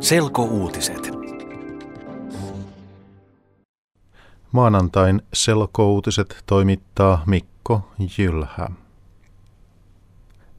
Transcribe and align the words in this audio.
Selkouutiset. 0.00 1.10
Maanantain 4.52 5.22
selkouutiset 5.32 6.42
toimittaa 6.46 7.22
Mikko 7.26 7.88
Jylhä. 8.18 8.68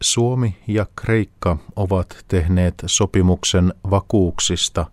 Suomi 0.00 0.56
ja 0.66 0.86
Kreikka 0.96 1.56
ovat 1.76 2.24
tehneet 2.28 2.74
sopimuksen 2.86 3.74
vakuuksista, 3.90 4.86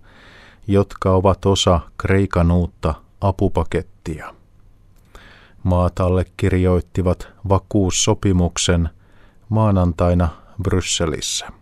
jotka 0.68 1.12
ovat 1.12 1.46
osa 1.46 1.80
Kreikan 1.98 2.52
uutta 2.52 2.94
apupakettia. 3.22 4.36
Maat 5.64 6.00
allekirjoittivat 6.00 7.28
vakuussopimuksen 7.50 8.90
maanantaina 9.50 10.30
Brysselissä. 10.64 11.61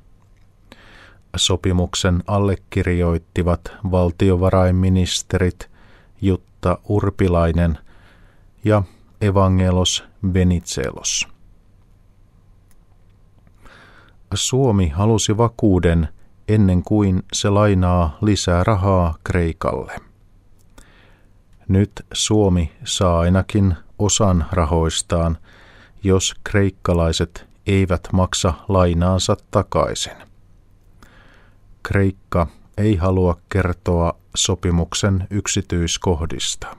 Sopimuksen 1.35 2.23
allekirjoittivat 2.27 3.61
valtiovarainministerit 3.91 5.69
Jutta 6.21 6.77
Urpilainen 6.87 7.77
ja 8.63 8.83
Evangelos 9.21 10.03
Venizelos. 10.33 11.27
Suomi 14.33 14.89
halusi 14.89 15.37
vakuuden 15.37 16.07
ennen 16.47 16.83
kuin 16.83 17.23
se 17.33 17.49
lainaa 17.49 18.17
lisää 18.21 18.63
rahaa 18.63 19.17
Kreikalle. 19.23 19.95
Nyt 21.67 21.91
Suomi 22.13 22.71
saa 22.83 23.19
ainakin 23.19 23.75
osan 23.99 24.45
rahoistaan, 24.51 25.37
jos 26.03 26.35
kreikkalaiset 26.43 27.47
eivät 27.67 28.07
maksa 28.13 28.53
lainaansa 28.67 29.37
takaisin. 29.51 30.28
Kreikka 31.83 32.47
ei 32.77 32.95
halua 32.95 33.37
kertoa 33.49 34.13
sopimuksen 34.35 35.27
yksityiskohdista. 35.29 36.77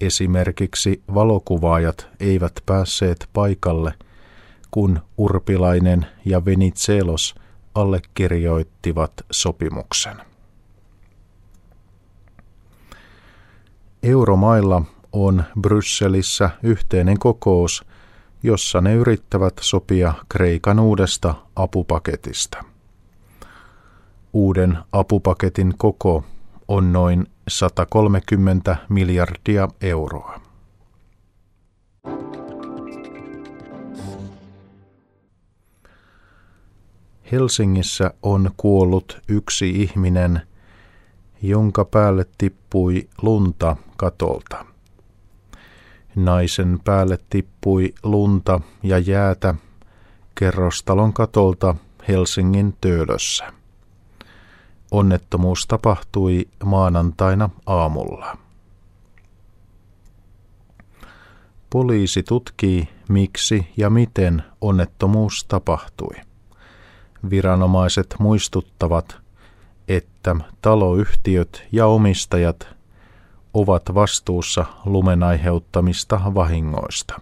Esimerkiksi 0.00 1.02
valokuvaajat 1.14 2.08
eivät 2.20 2.52
päässeet 2.66 3.28
paikalle, 3.32 3.94
kun 4.70 5.00
Urpilainen 5.18 6.06
ja 6.24 6.44
Venizelos 6.44 7.34
allekirjoittivat 7.74 9.12
sopimuksen. 9.30 10.16
Euromailla 14.02 14.82
on 15.12 15.44
Brysselissä 15.60 16.50
yhteinen 16.62 17.18
kokous, 17.18 17.84
jossa 18.42 18.80
ne 18.80 18.94
yrittävät 18.94 19.54
sopia 19.60 20.14
Kreikan 20.28 20.78
uudesta 20.78 21.34
apupaketista. 21.56 22.64
Uuden 24.38 24.78
apupaketin 24.92 25.74
koko 25.78 26.24
on 26.68 26.92
noin 26.92 27.26
130 27.48 28.76
miljardia 28.88 29.68
euroa. 29.80 30.40
Helsingissä 37.32 38.14
on 38.22 38.50
kuollut 38.56 39.18
yksi 39.28 39.70
ihminen, 39.70 40.42
jonka 41.42 41.84
päälle 41.84 42.26
tippui 42.38 43.08
lunta 43.22 43.76
katolta. 43.96 44.64
Naisen 46.16 46.78
päälle 46.84 47.18
tippui 47.30 47.94
lunta 48.02 48.60
ja 48.82 48.98
jäätä 48.98 49.54
kerrostalon 50.34 51.12
katolta 51.12 51.74
Helsingin 52.08 52.74
Töölössä. 52.80 53.57
Onnettomuus 54.90 55.66
tapahtui 55.66 56.48
maanantaina 56.64 57.50
aamulla. 57.66 58.36
Poliisi 61.70 62.22
tutkii, 62.22 62.88
miksi 63.08 63.66
ja 63.76 63.90
miten 63.90 64.42
onnettomuus 64.60 65.44
tapahtui. 65.48 66.14
Viranomaiset 67.30 68.14
muistuttavat, 68.18 69.16
että 69.88 70.36
taloyhtiöt 70.62 71.66
ja 71.72 71.86
omistajat 71.86 72.68
ovat 73.54 73.82
vastuussa 73.94 74.64
lumen 74.84 75.22
aiheuttamista 75.22 76.20
vahingoista. 76.34 77.20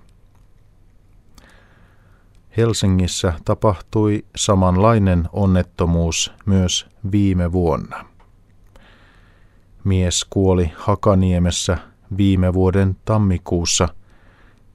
Helsingissä 2.57 3.33
tapahtui 3.45 4.25
samanlainen 4.37 5.29
onnettomuus 5.33 6.33
myös 6.47 6.87
viime 7.13 7.53
vuonna. 7.53 8.05
Mies 9.85 10.27
kuoli 10.31 10.73
Hakaniemessä 10.77 11.79
viime 12.17 12.55
vuoden 12.55 12.97
tammikuussa, 13.05 13.89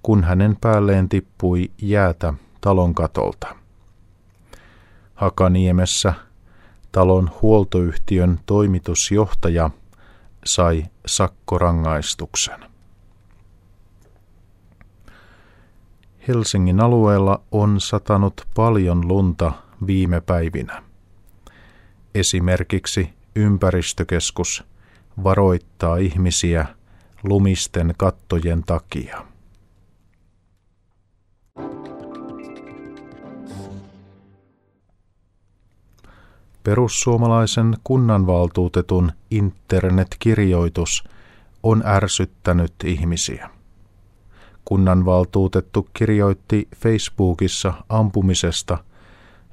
kun 0.03 0.23
hänen 0.23 0.57
päälleen 0.61 1.09
tippui 1.09 1.71
jäätä 1.81 2.33
talon 2.61 2.95
katolta. 2.95 3.55
Hakaniemessä 5.15 6.13
talon 6.91 7.31
huoltoyhtiön 7.41 8.39
toimitusjohtaja 8.45 9.69
sai 10.45 10.85
sakkorangaistuksen. 11.05 12.70
Helsingin 16.31 16.79
alueella 16.79 17.41
on 17.51 17.81
satanut 17.81 18.47
paljon 18.55 19.07
lunta 19.07 19.51
viime 19.87 20.21
päivinä. 20.21 20.83
Esimerkiksi 22.15 23.09
ympäristökeskus 23.35 24.63
varoittaa 25.23 25.97
ihmisiä 25.97 26.65
lumisten 27.23 27.93
kattojen 27.97 28.63
takia. 28.63 29.25
Perussuomalaisen 36.63 37.77
kunnanvaltuutetun 37.83 39.11
internetkirjoitus 39.31 41.03
on 41.63 41.83
ärsyttänyt 41.85 42.73
ihmisiä. 42.83 43.49
Kunnanvaltuutettu 44.65 45.87
kirjoitti 45.93 46.67
Facebookissa 46.75 47.73
ampumisesta, 47.89 48.77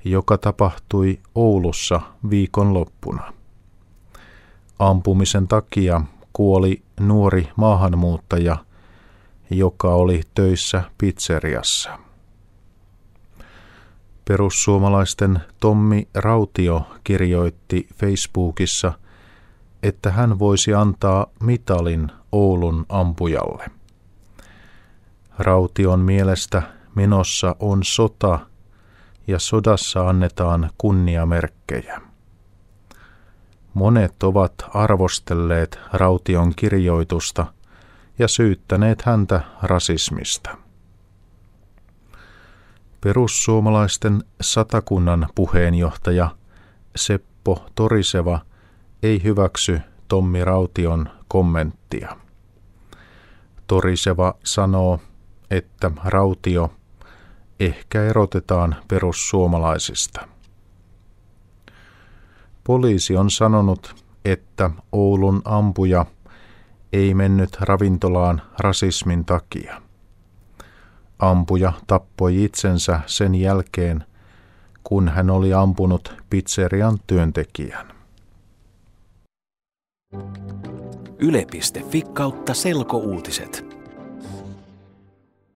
joka 0.05 0.39
tapahtui 0.39 1.19
Oulussa 1.35 2.01
viikonloppuna. 2.31 3.33
Ampumisen 4.79 5.49
takia 5.49 6.01
kuoli 6.33 6.83
nuori 7.01 7.49
maahanmuuttaja, 7.57 8.57
joka 9.51 9.95
oli 9.95 10.21
töissä 10.35 10.83
pizzeriassa. 10.99 11.99
Perussuomalaisten 14.25 15.41
Tommi 15.61 16.09
Rautio 16.15 16.83
kirjoitti 17.05 17.89
Facebookissa, 17.95 18.93
että 19.83 20.11
hän 20.11 20.39
voisi 20.39 20.75
antaa 20.75 21.27
mitalin 21.41 22.13
Oulun 22.33 22.87
ampujalle. 22.89 23.78
Raution 25.39 26.01
mielestä 26.01 26.63
menossa 26.95 27.57
on 27.61 27.85
sota 27.85 28.39
ja 29.27 29.39
sodassa 29.39 30.09
annetaan 30.09 30.71
kunniamerkkejä. 30.79 32.01
Monet 33.75 34.23
ovat 34.23 34.53
arvostelleet 34.75 35.79
Raution 35.93 36.53
kirjoitusta 36.57 37.47
ja 38.19 38.29
syyttäneet 38.29 39.03
häntä 39.03 39.41
rasismista. 39.63 40.57
Perussuomalaisten 43.01 44.25
satakunnan 44.41 45.29
puheenjohtaja 45.35 46.31
Seppo 46.97 47.67
Toriseva 47.75 48.41
ei 49.03 49.23
hyväksy 49.23 49.81
Tommi 50.09 50.45
Raution 50.45 51.11
kommenttia. 51.29 52.17
Toriseva 53.67 54.35
sanoo, 54.45 55.01
että 55.51 55.91
Rautio 56.05 56.73
ehkä 57.61 58.03
erotetaan 58.03 58.77
perussuomalaisista. 58.89 60.29
Poliisi 62.65 63.17
on 63.17 63.31
sanonut, 63.31 64.05
että 64.25 64.71
Oulun 64.93 65.43
ampuja 65.45 66.07
ei 66.93 67.15
mennyt 67.15 67.57
ravintolaan 67.61 68.43
rasismin 68.59 69.25
takia. 69.25 69.83
Ampuja 71.19 71.73
tappoi 71.87 72.45
itsensä 72.45 73.01
sen 73.07 73.35
jälkeen, 73.35 74.05
kun 74.85 75.09
hän 75.09 75.31
oli 75.31 75.55
ampunut 75.55 76.15
pizzerian 76.31 76.99
työntekijän. 77.07 77.93
Yle.fi 81.19 82.03
kautta 82.03 82.55
selkouutiset. 82.55 83.78